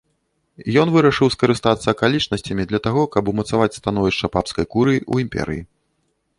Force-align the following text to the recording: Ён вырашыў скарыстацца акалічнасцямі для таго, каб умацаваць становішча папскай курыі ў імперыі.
Ён 0.83 0.87
вырашыў 0.95 1.27
скарыстацца 1.35 1.87
акалічнасцямі 1.93 2.67
для 2.73 2.79
таго, 2.89 3.03
каб 3.17 3.23
умацаваць 3.35 3.71
становішча 3.79 4.33
папскай 4.39 4.65
курыі 4.77 4.99
ў 5.11 5.29
імперыі. 5.29 5.61